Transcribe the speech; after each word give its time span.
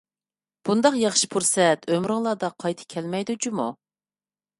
بۇنداق 0.69 0.95
ياخشى 1.01 1.29
پۇرسەت 1.35 1.85
ئۆمرۈڭلاردا 1.95 2.49
قايتا 2.65 2.87
كەلمەيدۇ 2.95 3.37
جۇمۇ! 3.47 3.69